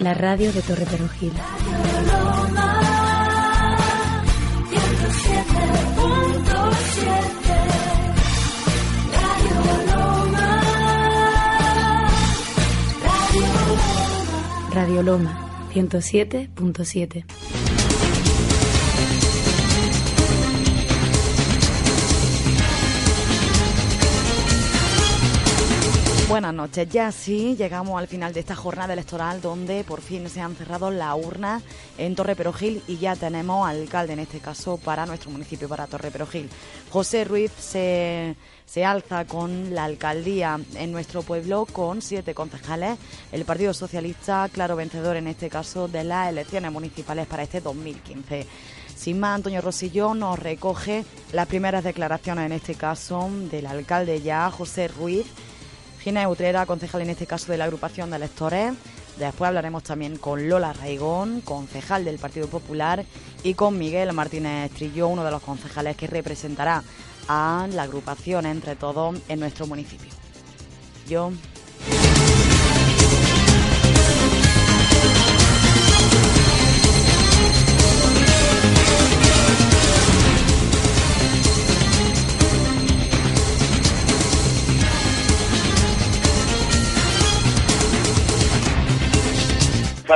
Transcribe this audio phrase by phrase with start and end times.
[0.00, 1.32] La radio de Torre Perojil.
[14.72, 17.35] Radio Loma 107.7.
[26.28, 26.88] Buenas noches.
[26.88, 30.90] Ya sí, llegamos al final de esta jornada electoral donde por fin se han cerrado
[30.90, 31.62] las urnas
[31.98, 36.10] en Torre Perogil y ya tenemos alcalde en este caso para nuestro municipio, para Torre
[36.10, 36.50] Perogil.
[36.90, 38.34] José Ruiz se,
[38.66, 42.98] se alza con la alcaldía en nuestro pueblo con siete concejales.
[43.30, 48.48] El Partido Socialista, claro vencedor en este caso de las elecciones municipales para este 2015.
[48.96, 54.50] Sin más, Antonio Rosillo nos recoge las primeras declaraciones en este caso del alcalde ya,
[54.50, 55.26] José Ruiz
[56.06, 58.74] Gina Utrera, concejal en este caso de la agrupación de electores.
[59.18, 63.04] Después hablaremos también con Lola Raigón, concejal del Partido Popular,
[63.42, 66.84] y con Miguel Martínez Trillo, uno de los concejales que representará
[67.26, 70.12] a la agrupación entre todos en nuestro municipio.
[71.08, 71.32] Yo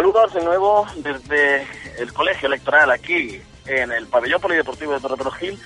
[0.00, 1.66] Saludos de nuevo desde
[1.98, 5.60] el colegio electoral aquí en el pabellón polideportivo de Torreperogil.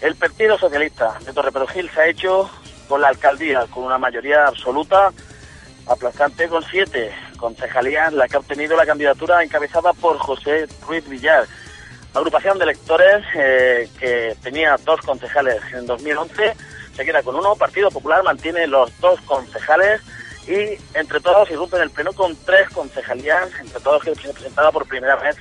[0.00, 2.48] El Partido Socialista de Torreperogil se ha hecho
[2.88, 5.12] con la alcaldía, con una mayoría absoluta,
[5.86, 11.44] aplastante con siete concejalías, la que ha obtenido la candidatura encabezada por José Ruiz Villar.
[12.14, 16.54] Agrupación de electores eh, que tenía dos concejales en 2011,
[16.96, 17.54] se queda con uno.
[17.56, 20.00] Partido Popular mantiene los dos concejales
[20.50, 24.86] y entre todos irrumpen el pleno con tres concejalías, entre todos que se presentaba por
[24.86, 25.36] primera vez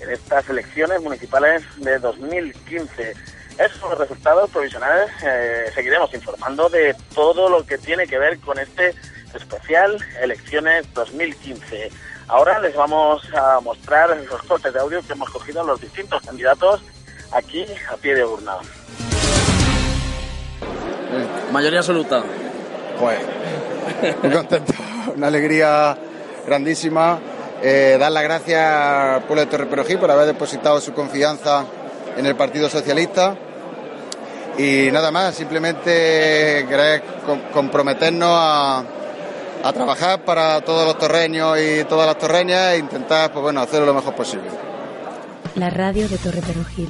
[0.00, 3.14] en estas elecciones municipales de 2015.
[3.58, 5.10] Esos son los resultados provisionales.
[5.24, 8.94] Eh, seguiremos informando de todo lo que tiene que ver con este
[9.34, 11.90] especial Elecciones 2015.
[12.28, 16.80] Ahora les vamos a mostrar los cortes de audio que hemos cogido los distintos candidatos
[17.32, 18.58] aquí a pie de urna.
[21.50, 22.22] Mayoría absoluta.
[22.98, 23.18] Pues
[24.22, 24.72] muy contento,
[25.16, 25.96] una alegría
[26.46, 27.18] grandísima.
[27.62, 31.64] Eh, dar las gracias al pueblo de Torre por haber depositado su confianza
[32.16, 33.36] en el Partido Socialista.
[34.58, 37.02] Y nada más, simplemente querer
[37.52, 38.84] comprometernos a,
[39.62, 43.86] a trabajar para todos los torreños y todas las torreñas e intentar pues bueno, hacerlo
[43.86, 44.48] lo mejor posible.
[45.54, 46.88] La radio de Torre Perugil.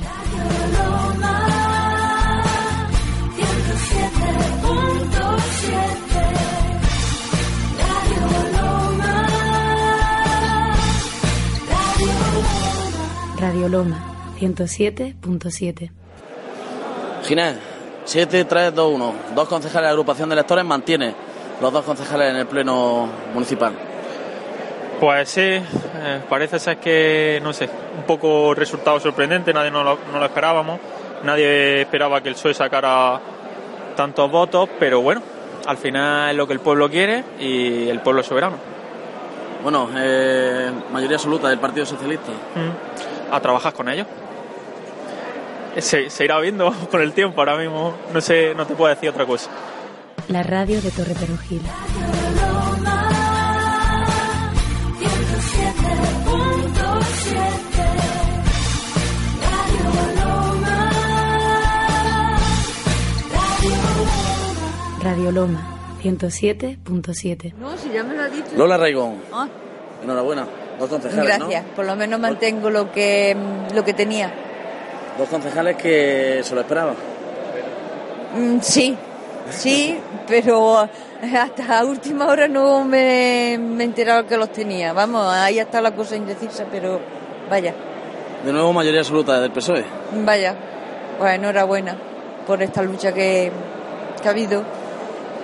[13.43, 13.99] Radio Loma
[14.39, 15.91] 107.7.
[17.25, 17.57] Ginés,
[18.05, 19.15] 7, 3, 2, 1.
[19.35, 21.13] Dos concejales de agrupación de electores mantiene
[21.61, 23.75] los dos concejales en el pleno municipal.
[25.01, 29.99] Pues sí, eh, parece ser que, no sé, un poco resultado sorprendente, nadie no lo,
[30.13, 30.79] no lo esperábamos,
[31.25, 33.21] nadie esperaba que el PSOE sacara
[33.97, 35.21] tantos votos, pero bueno,
[35.67, 38.72] al final es lo que el pueblo quiere y el pueblo es soberano.
[39.63, 42.33] Bueno, eh, mayoría absoluta del Partido Socialista.
[42.55, 44.07] Mm a trabajar con ellos.
[45.79, 49.27] Se, irá viendo con el tiempo, ahora mismo no sé, no te puedo decir otra
[49.27, 49.51] cosa.
[50.29, 51.63] La radio de Torre Perugil.
[65.01, 67.55] Radio Loma 107.7.
[67.55, 68.51] No, si ya me lo ha dicho.
[68.57, 69.17] Lola Raigón.
[69.33, 69.49] Ah.
[70.03, 70.47] Enhorabuena.
[70.79, 71.39] Dos concejales.
[71.39, 73.37] Gracias, por lo menos mantengo lo que,
[73.75, 74.33] lo que tenía.
[75.17, 76.97] Dos concejales que se lo esperaban.
[78.35, 78.97] Mm, sí,
[79.51, 80.89] sí, pero
[81.37, 84.93] hasta última hora no me, me he enterado que los tenía.
[84.93, 87.01] Vamos, ahí está la cosa indecisa, pero
[87.49, 87.75] vaya.
[88.45, 89.85] De nuevo mayoría absoluta del PSOE.
[90.25, 90.57] Vaya,
[91.19, 91.97] pues enhorabuena
[92.47, 93.53] por esta lucha que,
[94.21, 94.65] que ha habido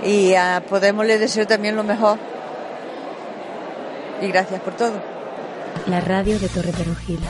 [0.05, 2.19] y a Podemos le deseo también lo mejor.
[4.21, 5.01] Y gracias por todo.
[5.87, 7.21] La radio de Torre Perojil.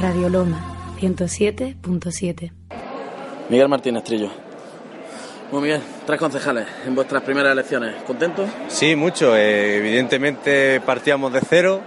[0.00, 2.52] Radio Loma 107.7.
[3.50, 4.47] Miguel Martínez Trillo.
[5.50, 8.02] Bueno, Miguel, tres concejales en vuestras primeras elecciones.
[8.06, 8.50] ¿Contentos?
[8.68, 9.34] Sí, mucho.
[9.34, 11.80] Eh, evidentemente partíamos de cero.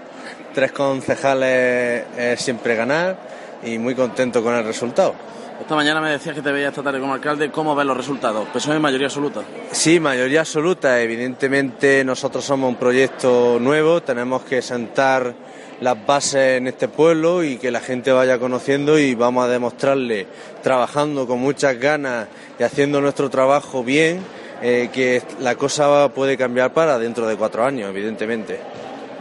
[0.51, 3.17] Tres concejales es siempre ganar
[3.63, 5.13] y muy contento con el resultado.
[5.61, 7.51] Esta mañana me decías que te veías esta tarde como alcalde.
[7.51, 8.47] ¿Cómo ves los resultados?
[8.49, 9.41] ¿PSOE mayoría absoluta?
[9.71, 10.99] Sí, mayoría absoluta.
[10.99, 14.01] Evidentemente nosotros somos un proyecto nuevo.
[14.01, 15.35] Tenemos que sentar
[15.79, 20.25] las bases en este pueblo y que la gente vaya conociendo y vamos a demostrarle,
[20.63, 22.27] trabajando con muchas ganas
[22.59, 24.19] y haciendo nuestro trabajo bien,
[24.63, 28.59] eh, que la cosa puede cambiar para dentro de cuatro años, evidentemente.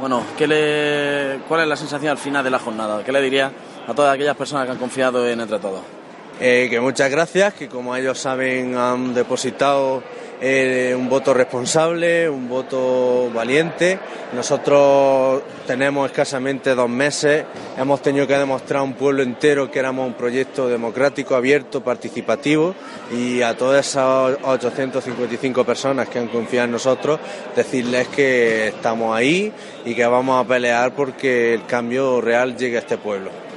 [0.00, 3.04] Bueno, ¿qué le, ¿cuál es la sensación al final de la jornada?
[3.04, 3.52] ¿Qué le diría
[3.86, 5.99] a todas aquellas personas que han confiado en Entre Todos?
[6.42, 10.02] Eh, que muchas gracias, que como ellos saben han depositado
[10.40, 13.98] eh, un voto responsable, un voto valiente.
[14.32, 17.44] Nosotros tenemos escasamente dos meses,
[17.76, 22.74] hemos tenido que demostrar a un pueblo entero que éramos un proyecto democrático, abierto, participativo
[23.14, 27.20] y a todas esas 855 personas que han confiado en nosotros,
[27.54, 29.52] decirles que estamos ahí
[29.84, 33.49] y que vamos a pelear porque el cambio real llegue a este pueblo.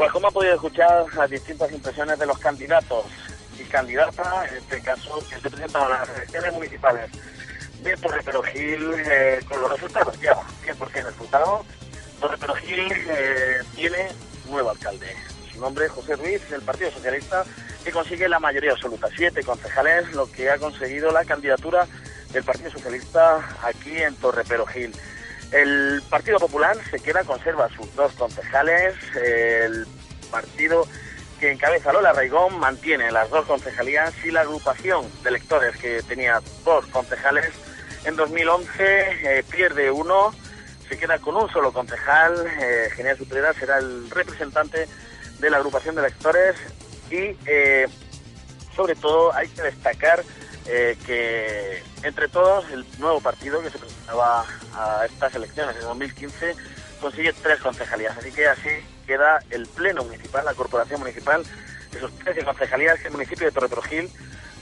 [0.00, 3.04] Pues como ha podido escuchar las distintas impresiones de los candidatos
[3.58, 7.10] y candidatas, en este caso, que se presentan a las elecciones municipales
[7.82, 10.32] de Torre Perojil eh, con los resultados, ya,
[10.64, 11.66] 100% resultados.
[12.18, 14.08] Torre Perojil eh, tiene
[14.48, 15.14] nuevo alcalde.
[15.52, 17.44] Su nombre es José Ruiz, del Partido Socialista,
[17.84, 21.86] que consigue la mayoría absoluta, siete concejales, lo que ha conseguido la candidatura
[22.32, 24.94] del Partido Socialista aquí en Torre Perojil.
[25.52, 28.94] El Partido Popular se queda, conserva sus dos concejales.
[29.16, 29.86] El
[30.30, 30.86] partido
[31.40, 36.40] que encabeza Lola Raigón mantiene las dos concejalías y la agrupación de electores que tenía
[36.64, 37.50] dos concejales
[38.04, 40.32] en 2011 eh, pierde uno,
[40.88, 42.46] se queda con un solo concejal.
[42.60, 44.88] Eh, Genial Sutrera será el representante
[45.38, 46.56] de la agrupación de electores
[47.10, 47.86] y eh,
[48.74, 50.22] sobre todo hay que destacar
[50.66, 56.54] eh, que entre todos el nuevo partido que se presentaba a estas elecciones en 2015
[57.00, 58.16] consigue tres concejalías.
[58.16, 58.68] Así que así
[59.06, 61.42] queda el Pleno Municipal, la Corporación Municipal,
[61.94, 64.10] esos 13 concejalías que el municipio de Torreperogil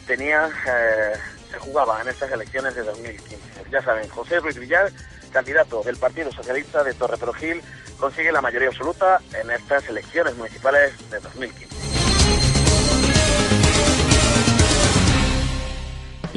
[0.06, 1.12] tenía, eh,
[1.50, 3.36] se jugaba en estas elecciones de 2015.
[3.70, 4.90] Ya saben, José Ruiz Villar,
[5.32, 7.60] candidato del Partido Socialista de Torreperogil,
[7.98, 11.67] consigue la mayoría absoluta en estas elecciones municipales de 2015.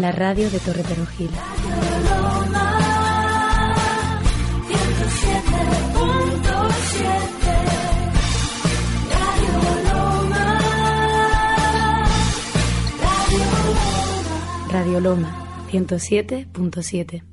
[0.01, 1.29] La radio de Torre Perojil.
[14.71, 17.23] Radio Loma 107.7